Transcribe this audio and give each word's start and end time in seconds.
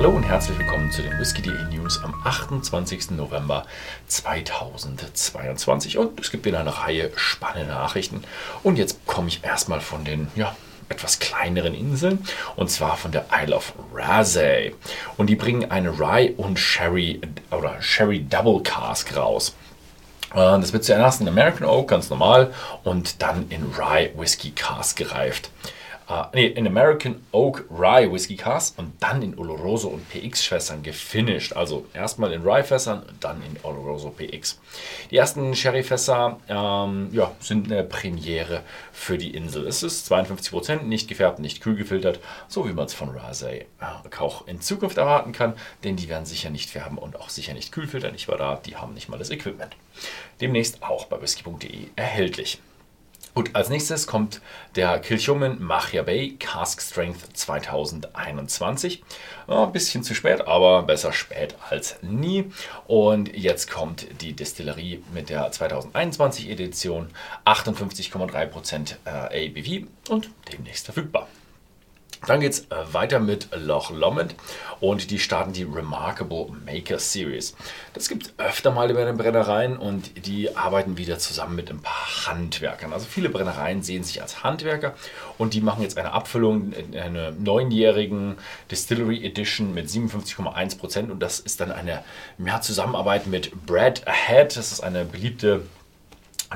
Hallo 0.00 0.12
und 0.12 0.22
herzlich 0.22 0.58
willkommen 0.58 0.90
zu 0.90 1.02
den 1.02 1.18
Whisky.de 1.18 1.62
News 1.76 2.02
am 2.02 2.14
28. 2.24 3.10
November 3.10 3.66
2022 4.06 5.98
und 5.98 6.18
es 6.18 6.30
gibt 6.30 6.46
wieder 6.46 6.60
eine 6.60 6.74
Reihe 6.74 7.12
spannender 7.16 7.74
Nachrichten 7.74 8.24
und 8.62 8.78
jetzt 8.78 9.04
komme 9.04 9.28
ich 9.28 9.44
erstmal 9.44 9.82
von 9.82 10.02
den 10.06 10.28
ja, 10.36 10.56
etwas 10.88 11.18
kleineren 11.18 11.74
Inseln 11.74 12.24
und 12.56 12.70
zwar 12.70 12.96
von 12.96 13.12
der 13.12 13.26
Isle 13.30 13.54
of 13.54 13.74
Raasay 13.92 14.74
und 15.18 15.26
die 15.26 15.36
bringen 15.36 15.70
eine 15.70 15.90
Rye 15.90 16.32
und 16.34 16.58
Sherry 16.58 17.20
oder 17.50 17.82
Sherry 17.82 18.24
Double 18.24 18.62
Cask 18.62 19.14
raus. 19.14 19.54
Äh, 20.32 20.36
das 20.36 20.72
wird 20.72 20.82
zuerst 20.82 21.20
in 21.20 21.28
American 21.28 21.68
Oak, 21.68 21.88
ganz 21.88 22.08
normal, 22.08 22.54
und 22.84 23.20
dann 23.20 23.50
in 23.50 23.64
Rye 23.78 24.12
Whisky 24.16 24.52
Cask 24.52 24.96
gereift 24.96 25.50
äh, 26.10 26.24
nee, 26.34 26.46
in 26.46 26.66
American 26.66 27.22
Oak 27.30 27.64
Rye 27.70 28.10
Whisky 28.12 28.36
Cask 28.36 28.76
und 28.78 28.92
dann 29.00 29.22
in 29.22 29.38
Oloroso 29.38 29.88
und 29.88 30.08
PX 30.08 30.42
Fässern 30.42 30.82
gefinisht. 30.82 31.52
Also 31.52 31.86
erstmal 31.94 32.32
in 32.32 32.42
Rye 32.42 32.64
Fässern, 32.64 33.04
dann 33.20 33.42
in 33.42 33.56
Oloroso 33.62 34.10
PX. 34.10 34.60
Die 35.10 35.16
ersten 35.16 35.54
Sherry 35.54 35.82
Fässer 35.82 36.40
ähm, 36.48 37.10
ja, 37.12 37.30
sind 37.38 37.70
eine 37.70 37.84
Premiere 37.84 38.62
für 38.92 39.18
die 39.18 39.34
Insel. 39.34 39.66
Es 39.66 39.82
ist 39.82 40.10
52%, 40.12 40.82
nicht 40.82 41.08
gefärbt, 41.08 41.38
nicht 41.38 41.62
kühl 41.62 41.76
gefiltert, 41.76 42.18
so 42.48 42.68
wie 42.68 42.72
man 42.72 42.86
es 42.86 42.94
von 42.94 43.10
Rasay 43.10 43.66
äh, 43.80 44.16
auch 44.18 44.46
in 44.46 44.60
Zukunft 44.60 44.98
erwarten 44.98 45.32
kann, 45.32 45.54
denn 45.84 45.96
die 45.96 46.08
werden 46.08 46.26
sicher 46.26 46.50
nicht 46.50 46.70
färben 46.70 46.98
und 46.98 47.16
auch 47.16 47.30
sicher 47.30 47.54
nicht 47.54 47.72
kühl 47.72 47.86
filtern. 47.86 48.14
Ich 48.14 48.28
war 48.28 48.36
da, 48.36 48.56
die 48.56 48.76
haben 48.76 48.94
nicht 48.94 49.08
mal 49.08 49.18
das 49.18 49.30
Equipment. 49.30 49.76
Demnächst 50.40 50.82
auch 50.82 51.06
bei 51.06 51.22
whisky.de 51.22 51.86
erhältlich. 51.96 52.60
Gut, 53.40 53.54
als 53.54 53.70
nächstes 53.70 54.06
kommt 54.06 54.42
der 54.76 54.98
Kilchoman 54.98 55.62
Machia 55.62 56.02
Bay 56.02 56.36
Cask 56.38 56.82
Strength 56.82 57.34
2021. 57.38 59.02
Ein 59.46 59.72
bisschen 59.72 60.02
zu 60.02 60.14
spät, 60.14 60.46
aber 60.46 60.82
besser 60.82 61.14
spät 61.14 61.54
als 61.70 61.96
nie. 62.02 62.52
Und 62.86 63.34
jetzt 63.34 63.70
kommt 63.70 64.06
die 64.20 64.34
Distillerie 64.34 65.02
mit 65.14 65.30
der 65.30 65.50
2021 65.50 66.50
Edition 66.50 67.08
58,3% 67.46 68.96
äh, 69.06 69.48
ABV 69.48 69.86
und 70.10 70.28
demnächst 70.52 70.84
verfügbar. 70.84 71.26
Dann 72.26 72.40
geht 72.40 72.52
es 72.52 72.60
äh, 72.66 72.92
weiter 72.92 73.18
mit 73.18 73.48
Loch 73.56 73.90
Lomond 73.90 74.34
und 74.80 75.10
die 75.10 75.18
starten 75.18 75.52
die 75.52 75.62
Remarkable 75.62 76.48
Maker 76.66 76.98
Series. 76.98 77.54
Das 77.94 78.08
gibt 78.08 78.26
es 78.26 78.34
öfter 78.36 78.70
mal 78.70 78.92
bei 78.92 79.04
den 79.04 79.16
Brennereien 79.16 79.76
und 79.78 80.26
die 80.26 80.54
arbeiten 80.54 80.98
wieder 80.98 81.18
zusammen 81.18 81.56
mit 81.56 81.70
ein 81.70 81.80
paar 81.80 82.26
Handwerkern. 82.26 82.92
Also 82.92 83.06
viele 83.06 83.30
Brennereien 83.30 83.82
sehen 83.82 84.04
sich 84.04 84.20
als 84.20 84.44
Handwerker 84.44 84.94
und 85.38 85.54
die 85.54 85.62
machen 85.62 85.82
jetzt 85.82 85.96
eine 85.96 86.12
Abfüllung 86.12 86.72
in 86.72 86.96
einer 86.96 87.30
neunjährigen 87.30 88.36
Distillery 88.70 89.24
Edition 89.24 89.72
mit 89.72 89.88
57,1% 89.88 91.10
und 91.10 91.20
das 91.20 91.40
ist 91.40 91.60
dann 91.60 91.72
eine 91.72 92.04
ja, 92.38 92.60
Zusammenarbeit 92.60 93.26
mit 93.26 93.66
Brad 93.66 94.06
Ahead. 94.06 94.56
Das 94.56 94.72
ist 94.72 94.80
eine 94.80 95.04
beliebte 95.04 95.62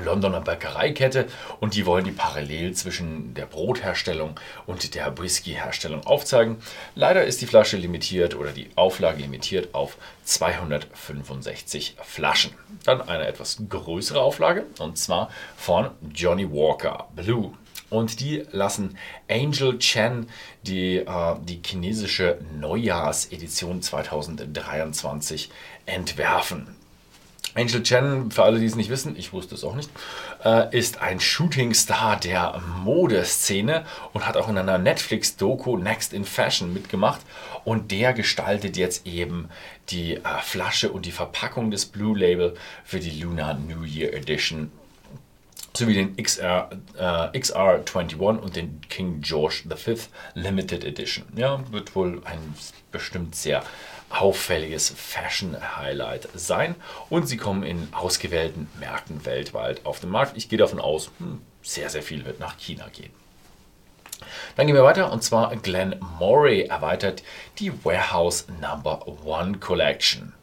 Londoner 0.03 0.41
Bäckereikette 0.41 1.27
und 1.59 1.75
die 1.75 1.85
wollen 1.85 2.05
die 2.05 2.11
Parallel 2.11 2.73
zwischen 2.73 3.33
der 3.33 3.45
Brotherstellung 3.45 4.39
und 4.65 4.93
der 4.95 5.17
Whiskyherstellung 5.17 6.05
aufzeigen. 6.05 6.57
Leider 6.95 7.23
ist 7.23 7.41
die 7.41 7.47
Flasche 7.47 7.77
limitiert 7.77 8.35
oder 8.35 8.51
die 8.51 8.69
Auflage 8.75 9.21
limitiert 9.21 9.73
auf 9.73 9.97
265 10.25 11.95
Flaschen. 12.03 12.51
Dann 12.83 13.01
eine 13.01 13.25
etwas 13.25 13.57
größere 13.69 14.21
Auflage 14.21 14.65
und 14.79 14.97
zwar 14.97 15.29
von 15.55 15.91
Johnny 16.13 16.51
Walker 16.51 17.07
Blue. 17.15 17.53
Und 17.89 18.19
die 18.19 18.43
lassen 18.51 18.97
Angel 19.29 19.77
Chen 19.79 20.27
die, 20.63 20.97
äh, 20.97 21.35
die 21.43 21.61
chinesische 21.63 22.39
Neujahrsedition 22.59 23.81
2023 23.81 25.49
entwerfen. 25.85 26.75
Angel 27.55 27.81
Chen, 27.83 28.31
für 28.31 28.43
alle, 28.43 28.59
die 28.59 28.65
es 28.65 28.75
nicht 28.75 28.89
wissen, 28.89 29.15
ich 29.17 29.31
wusste 29.31 29.55
es 29.55 29.63
auch 29.63 29.75
nicht, 29.75 29.89
äh, 30.43 30.77
ist 30.77 31.01
ein 31.01 31.19
Shootingstar 31.19 32.19
der 32.19 32.61
Modeszene 32.83 33.85
und 34.13 34.27
hat 34.27 34.35
auch 34.35 34.49
in 34.49 34.57
einer 34.57 34.77
Netflix-Doku 34.77 35.77
Next 35.77 36.13
in 36.13 36.25
Fashion 36.25 36.73
mitgemacht. 36.73 37.21
Und 37.63 37.91
der 37.91 38.13
gestaltet 38.13 38.77
jetzt 38.77 39.07
eben 39.07 39.49
die 39.89 40.15
äh, 40.15 40.21
Flasche 40.41 40.91
und 40.91 41.05
die 41.05 41.11
Verpackung 41.11 41.71
des 41.71 41.85
Blue 41.85 42.17
Label 42.17 42.55
für 42.83 42.99
die 42.99 43.21
Lunar 43.21 43.53
New 43.53 43.83
Year 43.83 44.13
Edition 44.13 44.71
sowie 45.77 45.93
den 45.93 46.15
XR, 46.15 46.69
äh, 46.97 47.37
XR21 47.37 48.37
und 48.37 48.55
den 48.55 48.81
King 48.89 49.21
George 49.21 49.63
V 49.75 49.95
Limited 50.33 50.83
Edition. 50.83 51.25
Ja, 51.35 51.59
wird 51.71 51.95
wohl 51.95 52.21
ein 52.25 52.55
bestimmt 52.91 53.35
sehr 53.35 53.63
auffälliges 54.09 54.93
Fashion-Highlight 54.95 56.29
sein. 56.35 56.75
Und 57.09 57.27
sie 57.27 57.37
kommen 57.37 57.63
in 57.63 57.89
ausgewählten 57.93 58.69
Märkten 58.79 59.25
weltweit 59.25 59.85
auf 59.85 59.99
den 59.99 60.09
Markt. 60.09 60.37
Ich 60.37 60.49
gehe 60.49 60.59
davon 60.59 60.79
aus, 60.79 61.11
hm, 61.19 61.41
sehr, 61.61 61.89
sehr 61.89 62.03
viel 62.03 62.25
wird 62.25 62.39
nach 62.39 62.57
China 62.57 62.87
gehen. 62.93 63.11
Dann 64.55 64.67
gehen 64.67 64.75
wir 64.75 64.83
weiter 64.83 65.11
und 65.11 65.23
zwar 65.23 65.55
Glenn 65.57 65.99
Moray 66.19 66.63
erweitert 66.63 67.23
die 67.59 67.71
Warehouse 67.83 68.47
Number 68.61 69.05
One 69.25 69.57
Collection. 69.57 70.33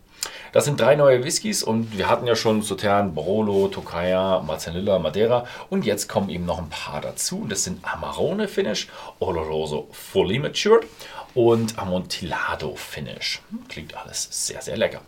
Das 0.53 0.67
sind 0.67 0.79
drei 0.79 0.97
neue 0.97 1.25
Whiskys 1.25 1.63
und 1.63 1.97
wir 1.97 2.11
hatten 2.11 2.27
ja 2.27 2.37
schon 2.37 2.61
Sautern, 2.61 3.15
Barolo, 3.15 3.69
Tokaya, 3.69 4.41
Marzanilla, 4.41 4.99
Madeira 4.99 5.47
und 5.71 5.87
jetzt 5.87 6.09
kommen 6.09 6.29
eben 6.29 6.45
noch 6.45 6.59
ein 6.59 6.69
paar 6.69 7.01
dazu. 7.01 7.47
Das 7.49 7.65
sind 7.65 7.83
Amarone 7.83 8.49
Finish, 8.49 8.89
Oloroso 9.19 9.89
Fully 9.93 10.39
Matured 10.39 10.87
und 11.35 11.79
Amontillado 11.79 12.77
Finish. 12.77 13.41
Klingt 13.71 13.97
alles 13.97 14.29
sehr, 14.31 14.61
sehr 14.61 14.77
lecker. 14.77 15.01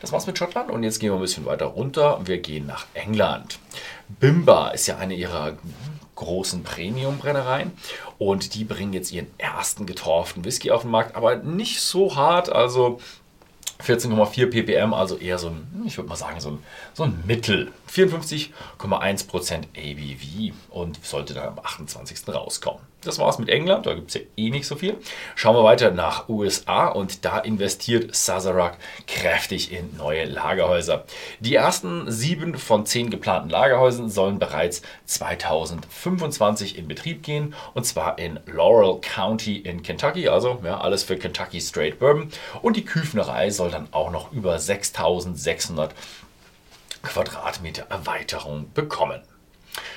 Das 0.00 0.10
war's 0.10 0.26
mit 0.26 0.38
Schottland 0.38 0.70
und 0.70 0.82
jetzt 0.84 1.00
gehen 1.00 1.10
wir 1.10 1.16
ein 1.16 1.20
bisschen 1.20 1.44
weiter 1.44 1.66
runter. 1.66 2.20
Wir 2.24 2.38
gehen 2.38 2.66
nach 2.66 2.86
England. 2.94 3.58
Bimba 4.08 4.70
ist 4.70 4.86
ja 4.86 4.96
eine 4.96 5.14
ihrer 5.14 5.52
großen 6.14 6.62
Premium-Brennereien 6.62 7.72
und 8.18 8.54
die 8.54 8.64
bringen 8.64 8.92
jetzt 8.94 9.12
ihren 9.12 9.26
ersten 9.38 9.84
getorften 9.84 10.44
Whisky 10.44 10.70
auf 10.70 10.82
den 10.82 10.90
Markt, 10.90 11.14
aber 11.14 11.36
nicht 11.36 11.80
so 11.80 12.16
hart. 12.16 12.50
Also 12.50 13.00
14,4 13.82 14.46
ppm, 14.46 14.94
also 14.94 15.16
eher 15.16 15.38
so 15.38 15.48
ein, 15.48 15.84
ich 15.86 15.96
würde 15.96 16.08
mal 16.08 16.16
sagen, 16.16 16.40
so 16.40 16.50
ein, 16.50 16.58
so 16.94 17.04
ein 17.04 17.22
Mittel. 17.26 17.72
54,1% 17.92 19.64
ABV 19.76 20.54
und 20.70 21.04
sollte 21.04 21.34
dann 21.34 21.48
am 21.48 21.58
28. 21.58 22.26
rauskommen. 22.28 22.80
Das 23.02 23.18
war's 23.18 23.38
mit 23.38 23.48
England, 23.48 23.86
da 23.86 23.94
gibt 23.94 24.10
es 24.10 24.14
ja 24.14 24.20
eh 24.36 24.50
nicht 24.50 24.66
so 24.66 24.76
viel. 24.76 24.96
Schauen 25.34 25.56
wir 25.56 25.64
weiter 25.64 25.90
nach 25.90 26.28
USA 26.28 26.86
und 26.86 27.24
da 27.24 27.38
investiert 27.38 28.14
Sazerac 28.14 28.78
kräftig 29.08 29.72
in 29.72 29.96
neue 29.96 30.24
Lagerhäuser. 30.24 31.04
Die 31.40 31.56
ersten 31.56 32.10
sieben 32.10 32.56
von 32.56 32.86
zehn 32.86 33.10
geplanten 33.10 33.50
Lagerhäusern 33.50 34.08
sollen 34.08 34.38
bereits 34.38 34.82
2025 35.06 36.78
in 36.78 36.86
Betrieb 36.86 37.24
gehen 37.24 37.54
und 37.74 37.84
zwar 37.84 38.20
in 38.20 38.38
Laurel 38.46 39.00
County 39.00 39.56
in 39.56 39.82
Kentucky, 39.82 40.28
also 40.28 40.60
ja, 40.62 40.80
alles 40.80 41.02
für 41.02 41.16
Kentucky 41.16 41.60
Straight 41.60 41.98
Bourbon. 41.98 42.28
Und 42.62 42.76
die 42.76 42.84
Küfnerei 42.84 43.50
soll 43.50 43.71
dann 43.72 43.88
auch 43.92 44.10
noch 44.10 44.32
über 44.32 44.58
6600 44.58 45.94
Quadratmeter 47.02 47.86
Erweiterung 47.90 48.72
bekommen. 48.72 49.20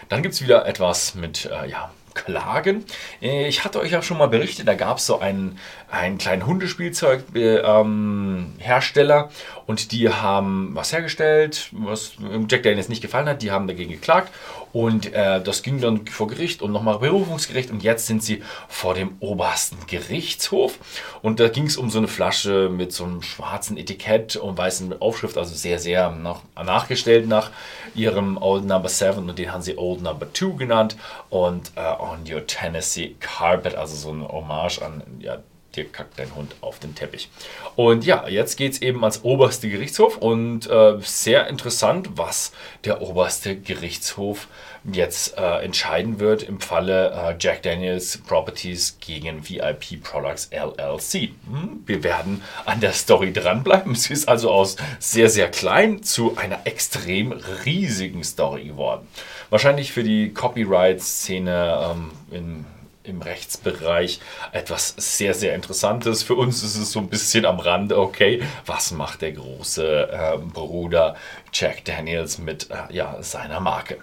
Dann 0.09 0.21
gibt 0.23 0.35
es 0.35 0.41
wieder 0.41 0.65
etwas 0.65 1.15
mit 1.15 1.45
äh, 1.45 1.67
ja, 1.67 1.91
klagen. 2.13 2.83
Äh, 3.21 3.47
ich 3.47 3.63
hatte 3.63 3.79
euch 3.79 3.91
ja 3.91 4.01
schon 4.01 4.17
mal 4.17 4.27
berichtet, 4.27 4.67
da 4.67 4.73
gab 4.73 4.97
es 4.97 5.05
so 5.05 5.19
einen, 5.19 5.59
einen 5.91 6.17
kleinen 6.17 6.47
Hundespielzeughersteller 6.47 9.19
äh, 9.19 9.27
und 9.67 9.91
die 9.91 10.09
haben 10.09 10.71
was 10.73 10.91
hergestellt, 10.93 11.69
was 11.71 12.13
Jack 12.49 12.63
Daniels 12.63 12.89
nicht 12.89 13.01
gefallen 13.01 13.29
hat. 13.29 13.43
Die 13.43 13.51
haben 13.51 13.67
dagegen 13.67 13.91
geklagt 13.91 14.33
und 14.75 15.13
äh, 15.13 15.41
das 15.41 15.63
ging 15.63 15.79
dann 15.79 16.05
vor 16.05 16.27
Gericht 16.27 16.61
und 16.61 16.73
nochmal 16.73 16.99
Berufungsgericht 16.99 17.71
und 17.71 17.81
jetzt 17.81 18.07
sind 18.07 18.21
sie 18.21 18.43
vor 18.67 18.93
dem 18.93 19.15
obersten 19.21 19.77
Gerichtshof. 19.87 20.79
Und 21.21 21.39
da 21.39 21.47
ging 21.47 21.67
es 21.67 21.77
um 21.77 21.89
so 21.89 21.97
eine 21.97 22.09
Flasche 22.09 22.67
mit 22.69 22.91
so 22.91 23.05
einem 23.05 23.21
schwarzen 23.21 23.77
Etikett 23.77 24.35
und 24.35 24.57
weißen 24.57 25.01
Aufschrift, 25.01 25.37
also 25.37 25.55
sehr, 25.55 25.79
sehr 25.79 26.11
nach, 26.11 26.41
nachgestellt 26.61 27.25
nach 27.25 27.51
ihrem 27.93 28.35
Old 28.35 28.65
Number 28.65 28.89
7 28.89 29.29
und 29.29 29.39
den 29.39 29.53
haben 29.53 29.61
sie 29.61 29.77
Old 29.77 30.01
Number 30.01 30.27
2 30.33 30.57
genannt. 30.57 30.97
Und 31.29 31.71
äh, 31.77 31.93
On 31.97 32.19
Your 32.29 32.45
Tennessee 32.45 33.15
Carpet, 33.21 33.75
also 33.75 33.95
so 33.95 34.09
eine 34.09 34.27
Hommage 34.27 34.81
an 34.81 35.03
ja, 35.19 35.37
dir 35.75 35.85
kackt 35.85 36.17
dein 36.19 36.33
Hund 36.35 36.55
auf 36.61 36.79
den 36.79 36.95
Teppich. 36.95 37.29
Und 37.75 38.05
ja, 38.05 38.27
jetzt 38.27 38.57
geht 38.57 38.73
es 38.73 38.81
eben 38.81 39.03
ans 39.03 39.23
oberste 39.23 39.69
Gerichtshof 39.69 40.17
und 40.17 40.69
äh, 40.69 40.97
sehr 41.01 41.47
interessant, 41.47 42.09
was 42.15 42.51
der 42.83 43.01
oberste 43.01 43.55
Gerichtshof 43.55 44.47
jetzt 44.91 45.37
äh, 45.37 45.63
entscheiden 45.63 46.19
wird 46.19 46.43
im 46.43 46.59
Falle 46.59 47.11
äh, 47.11 47.35
Jack 47.39 47.63
Daniels 47.63 48.19
Properties 48.19 48.97
gegen 48.99 49.47
VIP 49.47 50.03
Products 50.03 50.49
LLC. 50.51 51.31
Hm, 51.49 51.83
wir 51.85 52.03
werden 52.03 52.43
an 52.65 52.79
der 52.81 52.93
Story 52.93 53.33
dranbleiben. 53.33 53.95
Sie 53.95 54.13
ist 54.13 54.27
also 54.27 54.51
aus 54.51 54.75
sehr, 54.99 55.29
sehr 55.29 55.49
klein 55.49 56.03
zu 56.03 56.37
einer 56.37 56.65
extrem 56.65 57.31
riesigen 57.65 58.23
Story 58.23 58.65
geworden. 58.65 59.07
Wahrscheinlich 59.49 59.91
für 59.91 60.03
die 60.03 60.33
Copyright-Szene 60.33 61.93
ähm, 61.93 62.11
in 62.31 62.65
im 63.07 63.21
Rechtsbereich 63.21 64.19
etwas 64.51 64.95
sehr, 64.97 65.33
sehr 65.33 65.55
Interessantes. 65.55 66.23
Für 66.23 66.35
uns 66.35 66.63
ist 66.63 66.75
es 66.75 66.91
so 66.91 66.99
ein 66.99 67.09
bisschen 67.09 67.45
am 67.45 67.59
Rande, 67.59 67.97
okay, 67.97 68.43
was 68.65 68.91
macht 68.91 69.21
der 69.21 69.33
große 69.33 70.09
äh, 70.11 70.37
Bruder 70.37 71.15
Jack 71.53 71.85
Daniels 71.85 72.37
mit 72.37 72.69
äh, 72.71 72.93
ja, 72.93 73.21
seiner 73.21 73.59
Marke? 73.59 73.99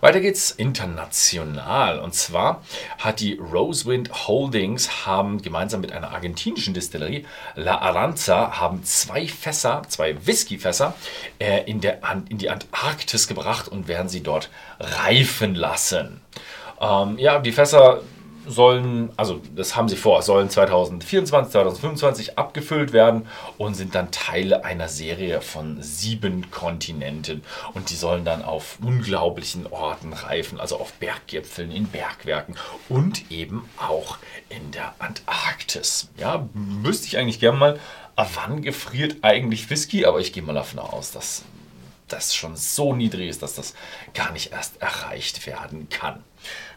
Weiter 0.00 0.20
geht's 0.20 0.50
international. 0.50 1.98
Und 1.98 2.14
zwar 2.14 2.62
hat 2.98 3.20
die 3.20 3.34
Rosewind 3.34 4.26
Holdings 4.26 5.06
haben 5.06 5.40
gemeinsam 5.42 5.80
mit 5.80 5.92
einer 5.92 6.10
argentinischen 6.10 6.74
Distillerie 6.74 7.26
La 7.54 7.78
Aranza 7.78 8.60
haben 8.60 8.84
zwei 8.84 9.26
Fässer, 9.26 9.82
zwei 9.88 10.26
Whiskyfässer 10.26 10.94
äh, 11.38 11.62
in, 11.64 11.80
der, 11.80 12.00
in 12.28 12.38
die 12.38 12.50
Antarktis 12.50 13.28
gebracht 13.28 13.68
und 13.68 13.88
werden 13.88 14.08
sie 14.08 14.22
dort 14.22 14.50
reifen 14.78 15.54
lassen. 15.54 16.20
Ähm, 16.80 17.18
ja, 17.18 17.38
die 17.38 17.52
Fässer 17.52 18.02
sollen, 18.46 19.10
also 19.16 19.40
das 19.54 19.76
haben 19.76 19.88
sie 19.88 19.96
vor, 19.96 20.22
sollen 20.22 20.48
2024, 20.48 21.52
2025 21.52 22.38
abgefüllt 22.38 22.92
werden 22.92 23.26
und 23.58 23.74
sind 23.74 23.94
dann 23.94 24.10
Teile 24.10 24.64
einer 24.64 24.88
Serie 24.88 25.40
von 25.40 25.82
sieben 25.82 26.50
Kontinenten. 26.50 27.42
Und 27.74 27.90
die 27.90 27.96
sollen 27.96 28.24
dann 28.24 28.44
auf 28.44 28.78
unglaublichen 28.82 29.66
Orten 29.66 30.12
reifen, 30.12 30.60
also 30.60 30.76
auf 30.76 30.92
Berggipfeln, 30.94 31.70
in 31.70 31.88
Bergwerken 31.88 32.54
und 32.88 33.30
eben 33.30 33.68
auch 33.78 34.18
in 34.48 34.70
der 34.70 34.94
Antarktis. 34.98 36.10
Ja, 36.16 36.48
wüsste 36.54 37.06
ich 37.08 37.18
eigentlich 37.18 37.40
gerne 37.40 37.58
mal, 37.58 37.80
wann 38.16 38.62
gefriert 38.62 39.16
eigentlich 39.22 39.68
Whisky, 39.68 40.06
aber 40.06 40.20
ich 40.20 40.32
gehe 40.32 40.42
mal 40.42 40.54
davon 40.54 40.78
aus, 40.78 41.12
dass 41.12 41.44
das 42.08 42.34
schon 42.34 42.56
so 42.56 42.94
niedrig 42.94 43.28
ist, 43.28 43.42
dass 43.42 43.54
das 43.54 43.74
gar 44.14 44.32
nicht 44.32 44.52
erst 44.52 44.80
erreicht 44.80 45.46
werden 45.46 45.88
kann. 45.88 46.22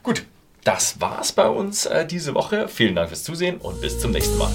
Gut, 0.03 0.25
das 0.63 0.99
war's 0.99 1.31
bei 1.31 1.47
uns 1.47 1.85
äh, 1.85 2.05
diese 2.05 2.33
Woche. 2.33 2.67
Vielen 2.67 2.95
Dank 2.95 3.09
fürs 3.09 3.23
Zusehen 3.23 3.57
und 3.57 3.81
bis 3.81 3.99
zum 3.99 4.11
nächsten 4.11 4.37
Mal. 4.37 4.51